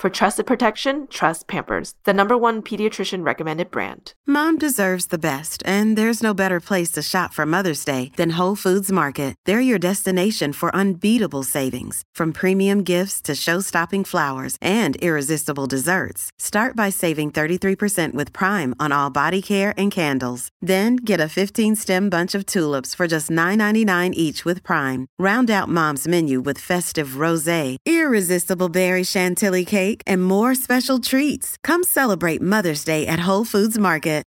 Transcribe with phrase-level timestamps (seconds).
[0.00, 4.14] For trusted protection, trust Pampers, the number one pediatrician recommended brand.
[4.26, 8.38] Mom deserves the best, and there's no better place to shop for Mother's Day than
[8.38, 9.34] Whole Foods Market.
[9.44, 16.30] They're your destination for unbeatable savings, from premium gifts to show-stopping flowers and irresistible desserts.
[16.38, 20.48] Start by saving 33% with Prime on all body care and candles.
[20.62, 25.08] Then get a 15-stem bunch of tulips for just $9.99 each with Prime.
[25.18, 30.98] Round out Mom's menu with festive rosé, irresistible berry chantilly cake cake, and more special
[30.98, 31.56] treats.
[31.62, 34.20] Come celebrate Mother's Day at Whole Foods Market.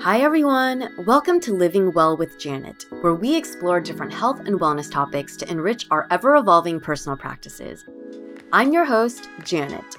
[0.00, 0.88] Hi, everyone.
[1.04, 5.50] Welcome to Living Well with Janet, where we explore different health and wellness topics to
[5.50, 7.84] enrich our ever evolving personal practices.
[8.52, 9.96] I'm your host, Janet.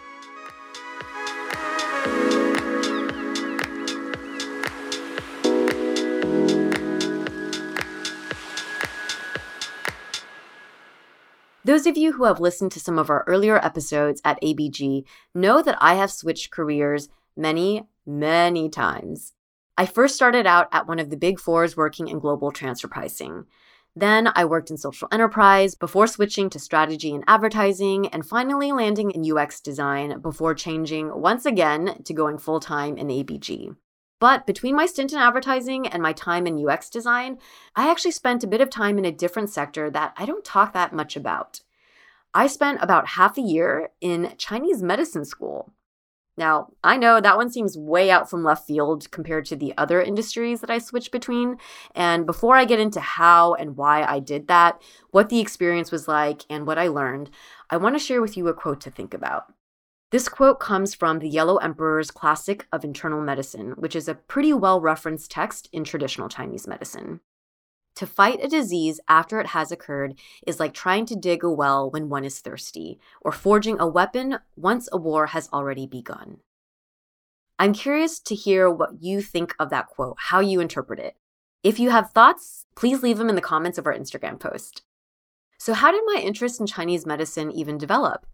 [11.67, 15.03] Those of you who have listened to some of our earlier episodes at ABG
[15.35, 19.33] know that I have switched careers many, many times.
[19.77, 23.47] I first started out at one of the big fours working in global transfer pricing.
[23.93, 29.11] Then I worked in social enterprise before switching to strategy and advertising, and finally landing
[29.11, 33.75] in UX design before changing once again to going full time in ABG.
[34.19, 37.37] But between my stint in advertising and my time in UX design,
[37.75, 40.73] I actually spent a bit of time in a different sector that I don't talk
[40.73, 41.61] that much about.
[42.33, 45.73] I spent about half a year in Chinese medicine school.
[46.37, 50.01] Now, I know that one seems way out from left field compared to the other
[50.01, 51.57] industries that I switched between.
[51.95, 54.79] And before I get into how and why I did that,
[55.09, 57.31] what the experience was like, and what I learned,
[57.71, 59.51] I want to share with you a quote to think about.
[60.09, 64.53] This quote comes from the Yellow Emperor's Classic of Internal Medicine, which is a pretty
[64.53, 67.19] well referenced text in traditional Chinese medicine.
[67.95, 71.91] To fight a disease after it has occurred is like trying to dig a well
[71.91, 76.37] when one is thirsty, or forging a weapon once a war has already begun.
[77.59, 81.17] I'm curious to hear what you think of that quote, how you interpret it.
[81.63, 84.83] If you have thoughts, please leave them in the comments of our Instagram post.
[85.57, 88.25] So, how did my interest in Chinese medicine even develop?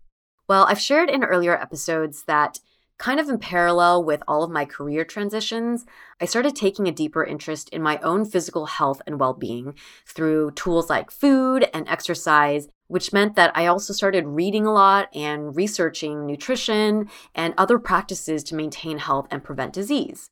[0.47, 2.59] Well, I've shared in earlier episodes that
[2.97, 5.85] kind of in parallel with all of my career transitions,
[6.21, 10.51] I started taking a deeper interest in my own physical health and well being through
[10.51, 15.55] tools like food and exercise, which meant that I also started reading a lot and
[15.55, 20.29] researching nutrition and other practices to maintain health and prevent disease.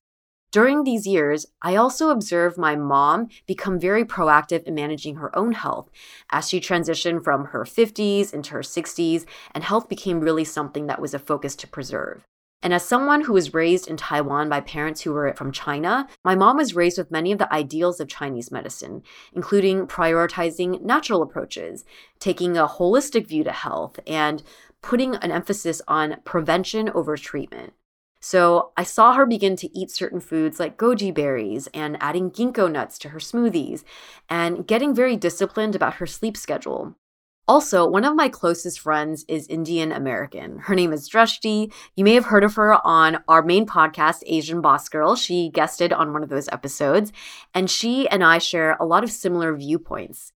[0.51, 5.53] During these years, I also observed my mom become very proactive in managing her own
[5.53, 5.89] health
[6.29, 9.25] as she transitioned from her 50s into her 60s,
[9.55, 12.23] and health became really something that was a focus to preserve.
[12.61, 16.35] And as someone who was raised in Taiwan by parents who were from China, my
[16.35, 21.85] mom was raised with many of the ideals of Chinese medicine, including prioritizing natural approaches,
[22.19, 24.43] taking a holistic view to health, and
[24.81, 27.73] putting an emphasis on prevention over treatment.
[28.21, 32.71] So I saw her begin to eat certain foods like goji berries and adding ginkgo
[32.71, 33.83] nuts to her smoothies
[34.29, 36.95] and getting very disciplined about her sleep schedule.
[37.47, 40.59] Also, one of my closest friends is Indian American.
[40.59, 41.73] Her name is Drashti.
[41.95, 45.15] You may have heard of her on our main podcast, Asian Boss Girl.
[45.15, 47.11] She guested on one of those episodes,
[47.53, 50.31] and she and I share a lot of similar viewpoints.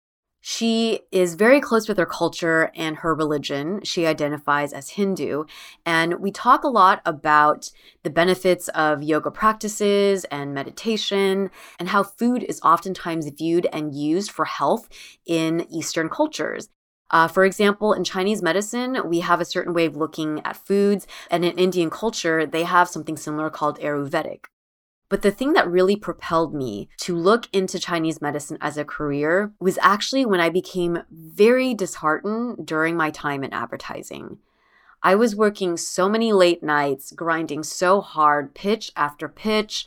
[0.46, 3.80] She is very close with her culture and her religion.
[3.82, 5.44] She identifies as Hindu.
[5.86, 7.70] And we talk a lot about
[8.02, 14.30] the benefits of yoga practices and meditation and how food is oftentimes viewed and used
[14.30, 14.90] for health
[15.24, 16.68] in Eastern cultures.
[17.10, 21.06] Uh, for example, in Chinese medicine, we have a certain way of looking at foods,
[21.30, 24.44] and in Indian culture, they have something similar called Ayurvedic.
[25.14, 29.52] But the thing that really propelled me to look into Chinese medicine as a career
[29.60, 34.38] was actually when I became very disheartened during my time in advertising.
[35.04, 39.86] I was working so many late nights, grinding so hard, pitch after pitch.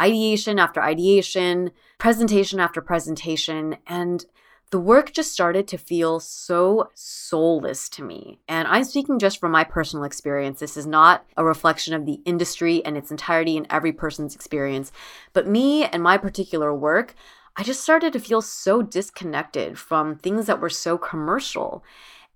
[0.00, 4.24] ideation after ideation, presentation after presentation, and
[4.74, 8.40] the work just started to feel so soulless to me.
[8.48, 10.58] And I'm speaking just from my personal experience.
[10.58, 14.90] This is not a reflection of the industry and its entirety and every person's experience.
[15.32, 17.14] But me and my particular work,
[17.56, 21.84] I just started to feel so disconnected from things that were so commercial.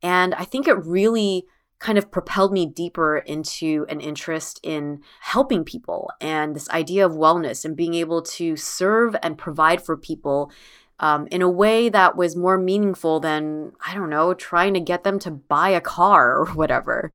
[0.01, 1.45] And I think it really
[1.81, 7.13] kind of propelled me deeper into an interest in helping people and this idea of
[7.13, 10.53] wellness and being able to serve and provide for people
[11.01, 15.05] um, in a way that was more meaningful than, I don't know, trying to get
[15.05, 17.11] them to buy a car or whatever.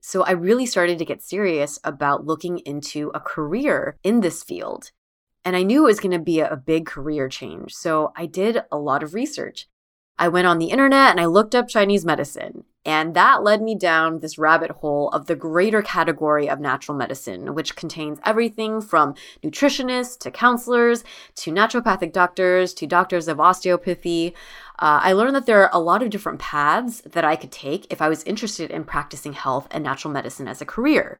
[0.00, 4.92] So I really started to get serious about looking into a career in this field.
[5.44, 7.74] And I knew it was going to be a big career change.
[7.74, 9.68] So I did a lot of research.
[10.18, 12.64] I went on the internet and I looked up Chinese medicine.
[12.86, 17.52] And that led me down this rabbit hole of the greater category of natural medicine,
[17.52, 21.02] which contains everything from nutritionists to counselors
[21.34, 24.34] to naturopathic doctors to doctors of osteopathy.
[24.78, 27.92] Uh, I learned that there are a lot of different paths that I could take
[27.92, 31.18] if I was interested in practicing health and natural medicine as a career.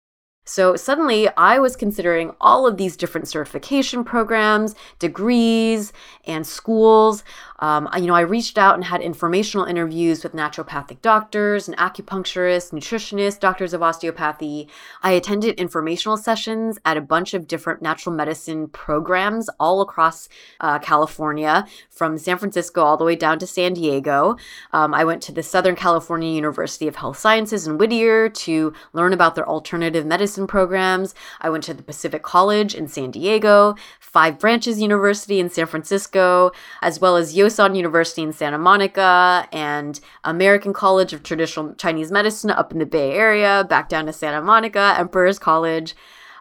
[0.48, 5.92] So suddenly I was considering all of these different certification programs, degrees,
[6.24, 7.24] and schools.
[7.58, 12.72] Um, you know, I reached out and had informational interviews with naturopathic doctors and acupuncturists,
[12.72, 14.68] nutritionists, doctors of osteopathy.
[15.02, 20.28] I attended informational sessions at a bunch of different natural medicine programs all across
[20.60, 24.36] uh, California, from San Francisco all the way down to San Diego.
[24.72, 29.12] Um, I went to the Southern California University of Health Sciences in Whittier to learn
[29.12, 31.14] about their alternative medicine programs.
[31.40, 36.52] I went to the Pacific College in San Diego, Five Branches University in San Francisco,
[36.82, 42.50] as well as Yosan University in Santa Monica and American College of Traditional Chinese Medicine
[42.50, 45.94] up in the Bay Area, back down to Santa Monica, Emperor's College.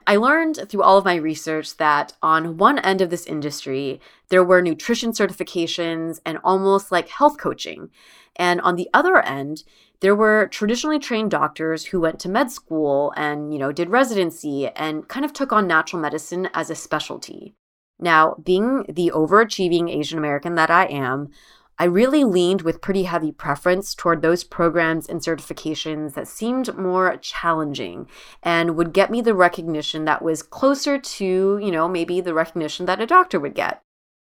[0.07, 4.43] I learned through all of my research that on one end of this industry, there
[4.43, 7.91] were nutrition certifications and almost like health coaching.
[8.35, 9.63] And on the other end,
[9.99, 14.69] there were traditionally trained doctors who went to med school and, you know, did residency
[14.69, 17.53] and kind of took on natural medicine as a specialty.
[17.99, 21.29] Now, being the overachieving Asian American that I am,
[21.77, 27.17] I really leaned with pretty heavy preference toward those programs and certifications that seemed more
[27.17, 28.07] challenging
[28.41, 32.85] and would get me the recognition that was closer to, you know, maybe the recognition
[32.85, 33.81] that a doctor would get.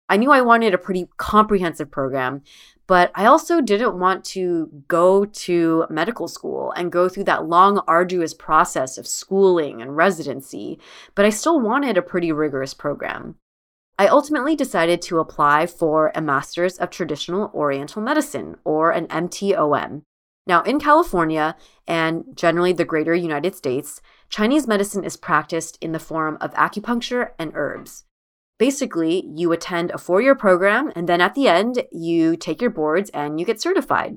[0.08, 2.42] I knew I wanted a pretty comprehensive program,
[2.88, 7.80] but I also didn't want to go to medical school and go through that long,
[7.88, 10.80] arduous process of schooling and residency,
[11.16, 13.36] but I still wanted a pretty rigorous program.
[14.02, 20.02] I ultimately decided to apply for a Master's of Traditional Oriental Medicine, or an MTOM.
[20.48, 21.56] Now, in California
[21.88, 27.34] and generally the greater United States, Chinese medicine is practiced in the form of acupuncture
[27.38, 28.06] and herbs.
[28.58, 32.72] Basically, you attend a four year program, and then at the end, you take your
[32.72, 34.16] boards and you get certified.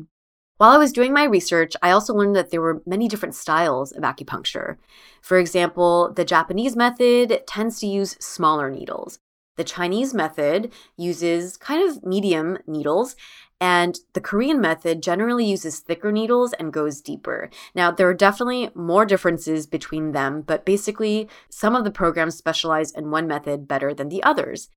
[0.57, 3.93] While I was doing my research, I also learned that there were many different styles
[3.93, 4.79] of acupuncture.
[5.21, 9.19] For example, the Japanese method tends to use smaller needles,
[9.57, 13.17] the Chinese method uses kind of medium needles,
[13.61, 17.51] and the Korean method generally uses thicker needles and goes deeper.
[17.75, 22.93] Now, there are definitely more differences between them, but basically, some of the programs specialize
[22.93, 24.69] in one method better than the others.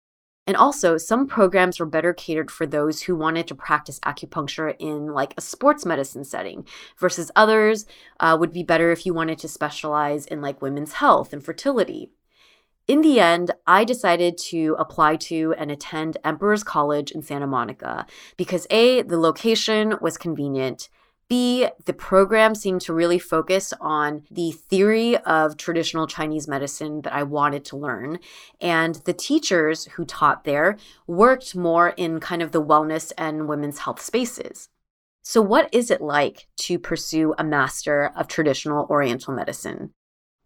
[0.46, 5.08] And also, some programs were better catered for those who wanted to practice acupuncture in
[5.08, 6.66] like a sports medicine setting,
[6.98, 7.86] versus others
[8.22, 12.12] uh, would be better if you wanted to specialize in like women's health and fertility.
[12.88, 18.06] In the end, I decided to apply to and attend Emperor's College in Santa Monica
[18.38, 20.88] because A, the location was convenient.
[21.28, 27.14] B, the program seemed to really focus on the theory of traditional Chinese medicine that
[27.14, 28.20] I wanted to learn.
[28.62, 33.80] And the teachers who taught there worked more in kind of the wellness and women's
[33.80, 34.70] health spaces.
[35.24, 39.92] So, what is it like to pursue a Master of Traditional Oriental Medicine?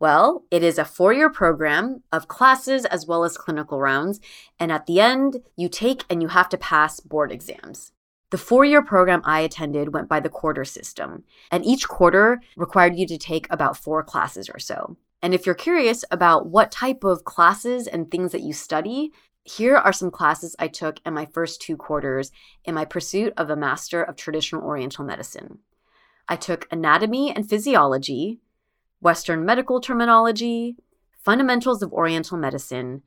[0.01, 4.19] Well, it is a four year program of classes as well as clinical rounds.
[4.59, 7.91] And at the end, you take and you have to pass board exams.
[8.31, 12.97] The four year program I attended went by the quarter system, and each quarter required
[12.97, 14.97] you to take about four classes or so.
[15.21, 19.11] And if you're curious about what type of classes and things that you study,
[19.43, 22.31] here are some classes I took in my first two quarters
[22.65, 25.59] in my pursuit of a Master of Traditional Oriental Medicine.
[26.27, 28.39] I took anatomy and physiology,
[29.01, 30.75] Western medical terminology,
[31.23, 33.01] fundamentals of Oriental medicine,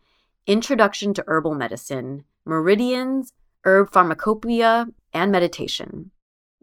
[0.47, 3.33] introduction to herbal medicine, meridians,
[3.65, 6.11] herb pharmacopoeia, and meditation.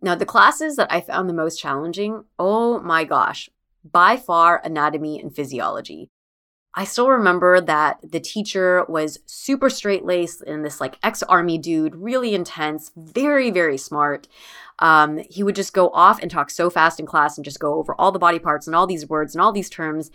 [0.01, 3.49] Now, the classes that I found the most challenging, oh my gosh,
[3.89, 6.09] by far anatomy and physiology.
[6.73, 11.57] I still remember that the teacher was super straight laced and this like ex army
[11.57, 14.27] dude, really intense, very, very smart.
[14.79, 17.75] Um, he would just go off and talk so fast in class and just go
[17.75, 20.09] over all the body parts and all these words and all these terms.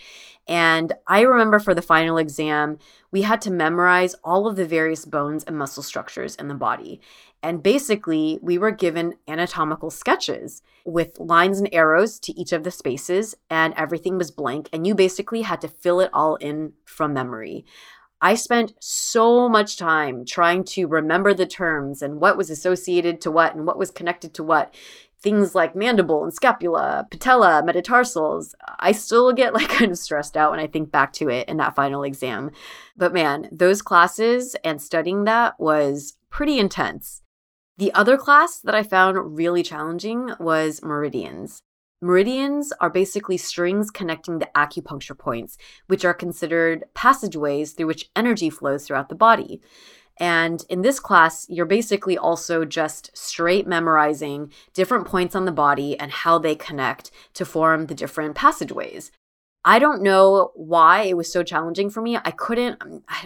[0.48, 2.78] And I remember for the final exam,
[3.12, 7.00] we had to memorize all of the various bones and muscle structures in the body.
[7.42, 12.70] And basically, we were given anatomical sketches with lines and arrows to each of the
[12.70, 14.68] spaces, and everything was blank.
[14.72, 17.64] And you basically had to fill it all in from memory.
[18.20, 23.30] I spent so much time trying to remember the terms and what was associated to
[23.30, 24.74] what and what was connected to what.
[25.20, 28.54] Things like mandible and scapula, patella, metatarsals.
[28.78, 31.56] I still get like kind of stressed out when I think back to it in
[31.58, 32.50] that final exam.
[32.96, 37.22] But man, those classes and studying that was pretty intense.
[37.78, 41.60] The other class that I found really challenging was meridians.
[42.00, 48.48] Meridians are basically strings connecting the acupuncture points, which are considered passageways through which energy
[48.48, 49.60] flows throughout the body.
[50.18, 55.98] And in this class, you're basically also just straight memorizing different points on the body
[56.00, 59.10] and how they connect to form the different passageways.
[59.68, 62.16] I don't know why it was so challenging for me.
[62.16, 62.80] I couldn't,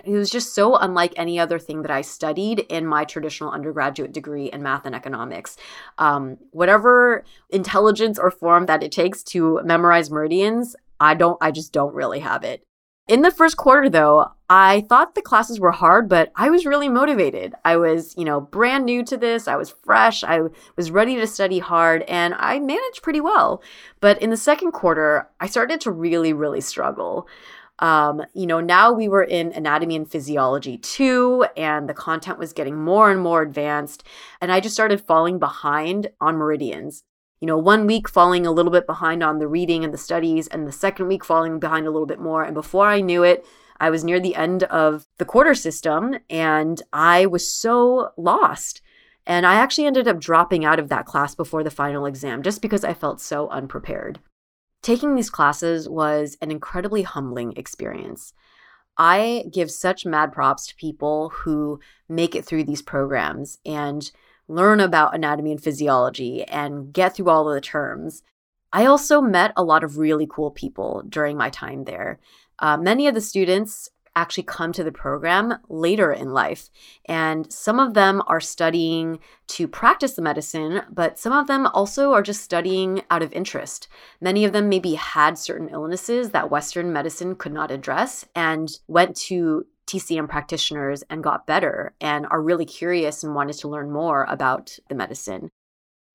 [0.05, 4.13] it was just so unlike any other thing that I studied in my traditional undergraduate
[4.13, 5.59] degree in math and economics.
[5.99, 11.75] Um, whatever intelligence or form that it takes to memorize meridians, I don't, I just
[11.75, 12.63] don't really have it.
[13.07, 16.89] In the first quarter, though, I thought the classes were hard, but I was really
[16.89, 17.55] motivated.
[17.65, 19.47] I was, you know, brand new to this.
[19.47, 20.25] I was fresh.
[20.25, 20.41] I
[20.77, 23.63] was ready to study hard, and I managed pretty well.
[24.01, 27.29] But in the second quarter, I started to really, really struggle.
[27.79, 32.53] Um, you know, now we were in anatomy and physiology too, and the content was
[32.53, 34.03] getting more and more advanced.
[34.41, 37.05] And I just started falling behind on meridians
[37.41, 40.47] you know, one week falling a little bit behind on the reading and the studies,
[40.49, 42.45] and the second week falling behind a little bit more.
[42.45, 43.47] And before I knew it,
[43.81, 48.83] I was near the end of the quarter system and I was so lost.
[49.27, 52.63] And I actually ended up dropping out of that class before the final exam just
[52.63, 54.21] because I felt so unprepared.
[54.83, 58.33] Taking these classes was an incredibly humbling experience.
[58.97, 64.11] I give such mad props to people who make it through these programs and
[64.51, 68.23] learn about anatomy and physiology, and get through all of the terms.
[68.73, 72.19] I also met a lot of really cool people during my time there.
[72.61, 76.69] Uh, many of the students actually come to the program later in life.
[77.07, 82.13] And some of them are studying to practice the medicine, but some of them also
[82.13, 83.89] are just studying out of interest.
[84.21, 89.17] Many of them maybe had certain illnesses that Western medicine could not address and went
[89.17, 94.25] to TCM practitioners and got better and are really curious and wanted to learn more
[94.29, 95.51] about the medicine.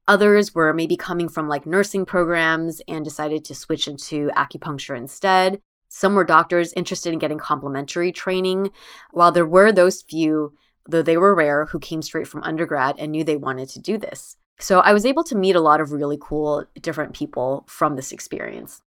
[0.08, 5.60] Others were maybe coming from like nursing programs and decided to switch into acupuncture instead.
[5.98, 8.72] Some were doctors interested in getting complementary training,
[9.12, 10.52] while there were those few,
[10.86, 13.98] though they were rare, who came straight from undergrad and knew they wanted to do
[13.98, 14.36] this.
[14.60, 18.12] So I was able to meet a lot of really cool, different people from this
[18.12, 18.82] experience.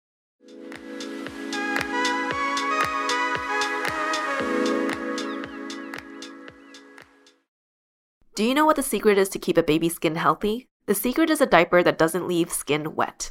[8.35, 10.67] Do you know what the secret is to keep a baby's skin healthy?
[10.87, 13.31] The secret is a diaper that doesn't leave skin wet.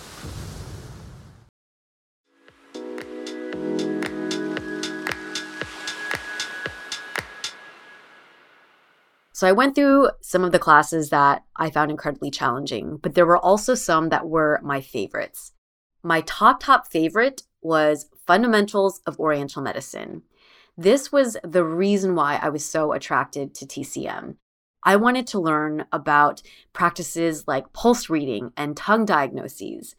[9.41, 13.25] So I went through some of the classes that I found incredibly challenging, but there
[13.25, 15.53] were also some that were my favorites.
[16.03, 20.21] My top, top favorite was Fundamentals of Oriental Medicine.
[20.77, 24.35] This was the reason why I was so attracted to TCM.
[24.83, 29.95] I wanted to learn about practices like pulse reading and tongue diagnoses.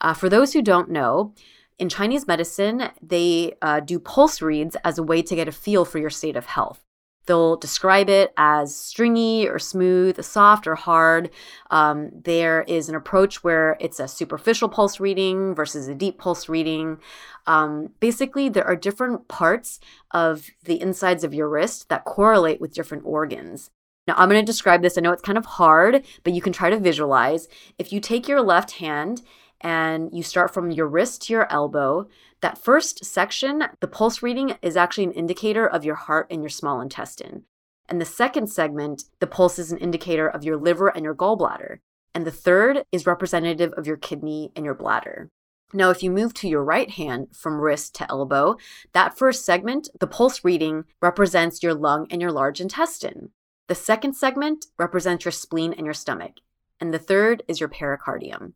[0.00, 1.34] Uh, for those who don't know,
[1.80, 5.84] in Chinese medicine, they uh, do pulse reads as a way to get a feel
[5.84, 6.84] for your state of health.
[7.26, 11.30] They'll describe it as stringy or smooth, soft or hard.
[11.70, 16.48] Um, there is an approach where it's a superficial pulse reading versus a deep pulse
[16.48, 16.98] reading.
[17.46, 22.74] Um, basically, there are different parts of the insides of your wrist that correlate with
[22.74, 23.70] different organs.
[24.06, 24.98] Now, I'm going to describe this.
[24.98, 27.48] I know it's kind of hard, but you can try to visualize.
[27.78, 29.22] If you take your left hand
[29.62, 32.06] and you start from your wrist to your elbow,
[32.44, 36.50] that first section, the pulse reading, is actually an indicator of your heart and your
[36.50, 37.44] small intestine.
[37.88, 41.78] And the second segment, the pulse is an indicator of your liver and your gallbladder.
[42.14, 45.30] And the third is representative of your kidney and your bladder.
[45.72, 48.56] Now, if you move to your right hand from wrist to elbow,
[48.92, 53.30] that first segment, the pulse reading, represents your lung and your large intestine.
[53.68, 56.34] The second segment represents your spleen and your stomach.
[56.78, 58.52] And the third is your pericardium.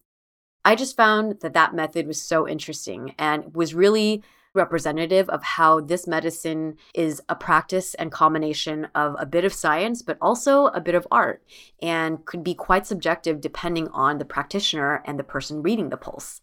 [0.65, 4.23] I just found that that method was so interesting and was really
[4.55, 10.03] representative of how this medicine is a practice and combination of a bit of science,
[10.03, 11.43] but also a bit of art,
[11.81, 16.41] and could be quite subjective depending on the practitioner and the person reading the pulse.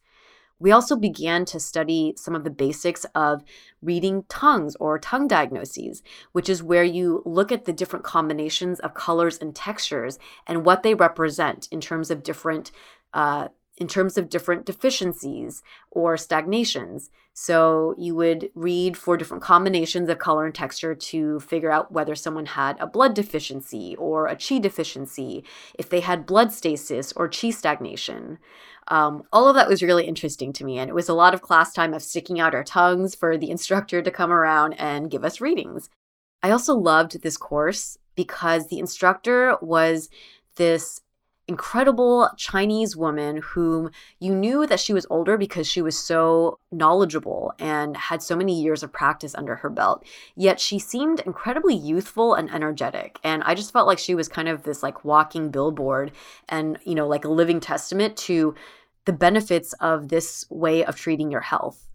[0.58, 3.44] We also began to study some of the basics of
[3.82, 8.94] reading tongues or tongue diagnoses, which is where you look at the different combinations of
[8.94, 10.18] colors and textures
[10.48, 12.72] and what they represent in terms of different
[13.14, 17.10] uh, in terms of different deficiencies or stagnations.
[17.34, 22.16] So you would read for different combinations of color and texture to figure out whether
[22.16, 25.44] someone had a blood deficiency or a chi deficiency,
[25.78, 28.38] if they had blood stasis or chi stagnation.
[28.88, 31.42] Um, all of that was really interesting to me, and it was a lot of
[31.42, 35.26] class time of sticking out our tongues for the instructor to come around and give
[35.26, 35.90] us readings.
[36.42, 40.10] I also loved this course because the instructor was
[40.56, 41.02] this
[41.48, 47.54] incredible Chinese woman whom you knew that she was older because she was so knowledgeable
[47.60, 50.04] and had so many years of practice under her belt.
[50.36, 53.20] Yet she seemed incredibly youthful and energetic.
[53.24, 56.12] And I just felt like she was kind of this like walking billboard
[56.50, 58.56] and, you know, like a living testament to
[59.06, 61.88] the benefits of this way of treating your health.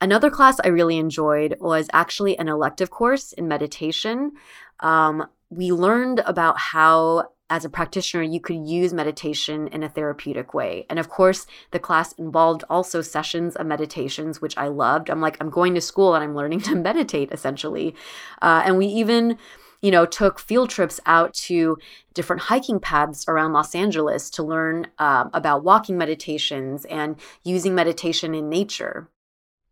[0.00, 4.32] Another class I really enjoyed was actually an elective course in meditation.
[4.80, 10.54] Um, we learned about how as a practitioner, you could use meditation in a therapeutic
[10.54, 10.86] way.
[10.88, 15.10] And of course, the class involved also sessions of meditations, which I loved.
[15.10, 17.94] I'm like, I'm going to school and I'm learning to meditate essentially.
[18.40, 19.36] Uh, and we even
[19.82, 21.76] you know, took field trips out to
[22.14, 28.34] different hiking paths around Los Angeles to learn um, about walking meditations and using meditation
[28.34, 29.10] in nature.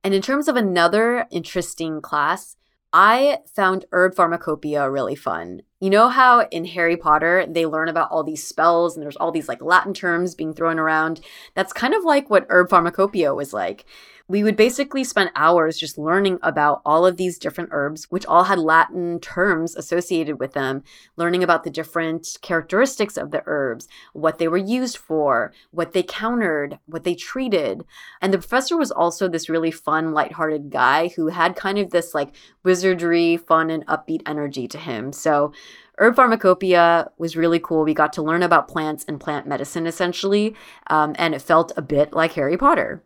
[0.04, 2.56] And in terms of another interesting class,
[2.92, 5.62] I found herb pharmacopoeia really fun.
[5.80, 9.30] You know how in Harry Potter they learn about all these spells and there's all
[9.30, 11.20] these like Latin terms being thrown around?
[11.54, 13.86] That's kind of like what herb pharmacopoeia was like
[14.30, 18.44] we would basically spend hours just learning about all of these different herbs, which all
[18.44, 20.84] had Latin terms associated with them,
[21.16, 26.04] learning about the different characteristics of the herbs, what they were used for, what they
[26.04, 27.84] countered, what they treated.
[28.20, 32.14] And the professor was also this really fun, lighthearted guy who had kind of this
[32.14, 35.12] like wizardry, fun, and upbeat energy to him.
[35.12, 35.52] So,
[35.98, 37.82] Herb Pharmacopoeia was really cool.
[37.82, 40.54] We got to learn about plants and plant medicine essentially,
[40.86, 43.02] um, and it felt a bit like Harry Potter.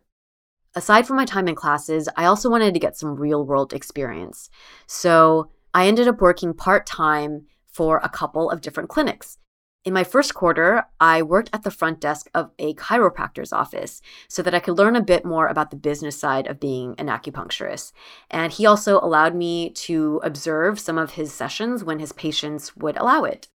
[0.77, 4.49] Aside from my time in classes, I also wanted to get some real world experience.
[4.87, 9.37] So I ended up working part time for a couple of different clinics.
[9.85, 14.41] In my first quarter, I worked at the front desk of a chiropractor's office so
[14.41, 17.93] that I could learn a bit more about the business side of being an acupuncturist.
[18.29, 22.97] And he also allowed me to observe some of his sessions when his patients would
[22.97, 23.47] allow it.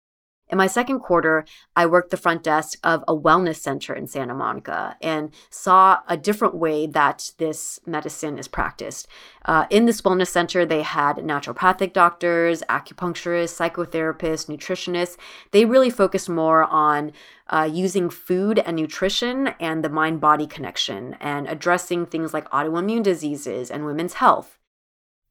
[0.50, 1.44] In my second quarter,
[1.76, 6.16] I worked the front desk of a wellness center in Santa Monica and saw a
[6.16, 9.06] different way that this medicine is practiced.
[9.44, 15.16] Uh, in this wellness center, they had naturopathic doctors, acupuncturists, psychotherapists, nutritionists.
[15.52, 17.12] They really focused more on
[17.48, 23.04] uh, using food and nutrition and the mind body connection and addressing things like autoimmune
[23.04, 24.59] diseases and women's health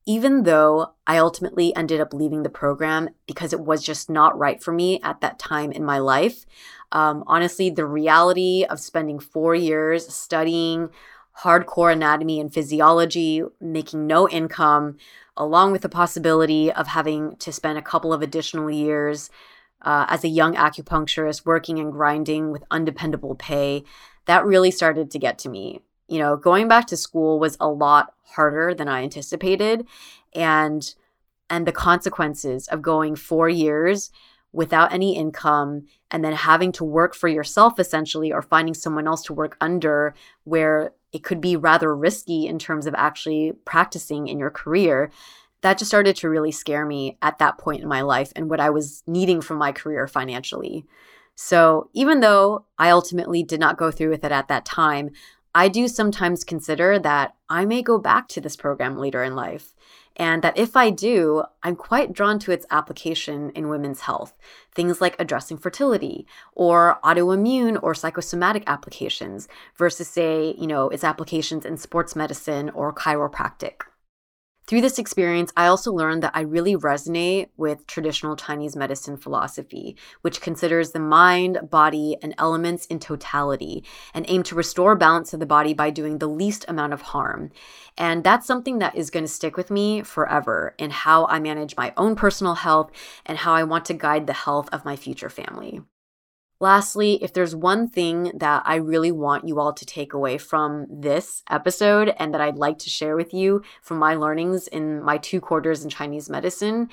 [0.09, 4.61] even though I ultimately ended up leaving the program because it was just not right
[4.61, 6.47] for me at that time in my life.
[6.91, 10.89] Um, honestly, the reality of spending four years studying
[11.43, 14.97] hardcore anatomy and physiology, making no income,
[15.37, 19.29] along with the possibility of having to spend a couple of additional years
[19.83, 23.83] uh, as a young acupuncturist working and grinding with undependable pay,
[24.25, 25.81] that really started to get to me.
[26.09, 29.87] You know, going back to school was a lot harder than I anticipated
[30.33, 30.93] and
[31.49, 34.11] and the consequences of going 4 years
[34.51, 39.23] without any income and then having to work for yourself essentially or finding someone else
[39.23, 44.39] to work under where it could be rather risky in terms of actually practicing in
[44.39, 45.11] your career
[45.61, 48.59] that just started to really scare me at that point in my life and what
[48.59, 50.85] I was needing from my career financially.
[51.35, 55.11] So, even though I ultimately did not go through with it at that time,
[55.55, 59.73] I do sometimes consider that I may go back to this program later in life.
[60.15, 64.37] And that if I do, I'm quite drawn to its application in women's health,
[64.75, 71.65] things like addressing fertility or autoimmune or psychosomatic applications versus, say, you know, its applications
[71.65, 73.83] in sports medicine or chiropractic.
[74.69, 79.97] Through this experience, I also learned that I really resonate with traditional Chinese medicine philosophy,
[80.21, 85.39] which considers the mind, body, and elements in totality and aim to restore balance of
[85.39, 87.49] the body by doing the least amount of harm.
[87.97, 91.75] And that's something that is going to stick with me forever in how I manage
[91.75, 92.91] my own personal health
[93.25, 95.81] and how I want to guide the health of my future family.
[96.61, 100.87] Lastly, if there's one thing that I really want you all to take away from
[100.89, 105.17] this episode and that I'd like to share with you from my learnings in my
[105.17, 106.89] two quarters in Chinese medicine,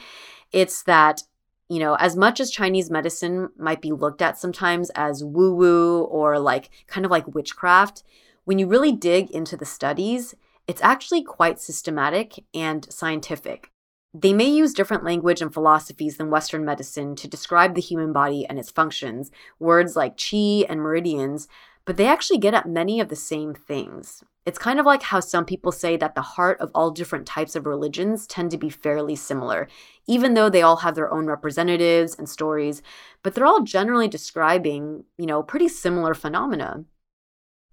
[0.53, 1.25] it's that,
[1.69, 6.03] you know, as much as Chinese medicine might be looked at sometimes as woo woo
[6.05, 8.05] or like kind of like witchcraft,
[8.45, 10.37] when you really dig into the studies,
[10.69, 13.73] it's actually quite systematic and scientific.
[14.19, 18.47] They may use different language and philosophies than Western medicine to describe the human body
[18.47, 21.49] and its functions, words like chi and meridians,
[21.85, 24.25] but they actually get at many of the same things.
[24.47, 27.55] It's kind of like how some people say that the heart of all different types
[27.55, 29.69] of religions tend to be fairly similar,
[30.07, 32.81] even though they all have their own representatives and stories,
[33.23, 36.85] but they're all generally describing, you know, pretty similar phenomena.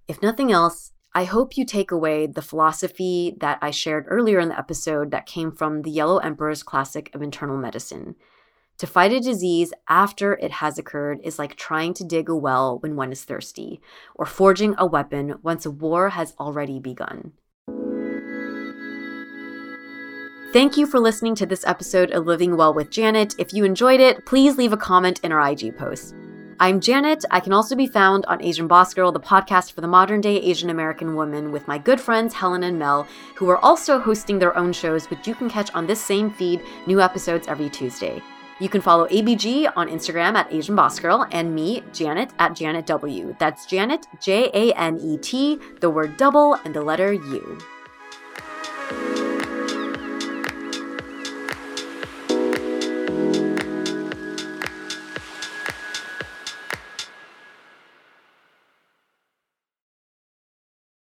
[0.10, 4.49] If nothing else, I hope you take away the philosophy that I shared earlier in
[4.49, 8.15] the episode that came from the Yellow Emperor's Classic of Internal Medicine.
[8.80, 12.80] To fight a disease after it has occurred is like trying to dig a well
[12.80, 13.80] when one is thirsty,
[14.15, 17.34] or forging a weapon once a war has already begun.
[20.52, 23.36] Thank you for listening to this episode of Living Well with Janet.
[23.38, 26.15] If you enjoyed it, please leave a comment in our IG post.
[26.60, 27.26] I'm Janet.
[27.32, 30.38] I can also be found on Asian Boss Girl, the podcast for the modern day
[30.38, 34.56] Asian American woman, with my good friends Helen and Mel, who are also hosting their
[34.56, 38.22] own shows, which you can catch on this same feed, new episodes every Tuesday.
[38.60, 42.86] You can follow ABG on Instagram at Asian Boss Girl and me, Janet, at Janet
[42.86, 43.36] W.
[43.39, 47.58] That's Janet, J A N E T, the word double, and the letter U.